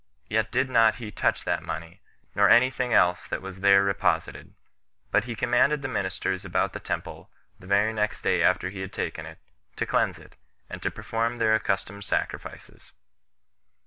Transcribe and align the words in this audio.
Yet 0.27 0.51
did 0.51 0.67
not 0.67 0.95
he 0.95 1.11
touch 1.11 1.43
that 1.43 1.61
money, 1.61 2.01
nor 2.33 2.49
any 2.49 2.71
thing 2.71 2.91
else 2.91 3.27
that 3.27 3.39
was 3.39 3.59
there 3.59 3.83
reposited; 3.85 4.55
but 5.11 5.25
he 5.25 5.35
commanded 5.35 5.83
the 5.83 5.87
ministers 5.87 6.43
about 6.43 6.73
the 6.73 6.79
temple, 6.79 7.29
the 7.59 7.67
very 7.67 7.93
next 7.93 8.23
day 8.23 8.41
after 8.41 8.71
he 8.71 8.79
had 8.81 8.93
taken 8.93 9.27
it, 9.27 9.37
to 9.75 9.85
cleanse 9.85 10.17
it, 10.17 10.37
and 10.71 10.81
to 10.81 10.89
perform 10.89 11.37
their 11.37 11.53
accustomed 11.53 12.03
sacrifices. 12.03 12.93